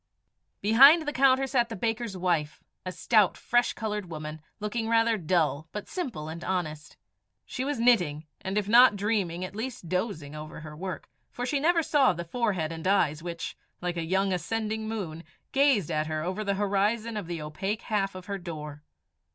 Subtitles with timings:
[0.61, 5.67] Behind the counter sat the baker's wife, a stout, fresh coloured woman, looking rather dull,
[5.71, 6.97] but simple and honest.
[7.45, 11.59] She was knitting, and if not dreaming, at least dozing over her work, for she
[11.59, 16.23] never saw the forehead and eyes which, like a young ascending moon, gazed at her
[16.23, 18.81] over the horizon of the opaque half of her door.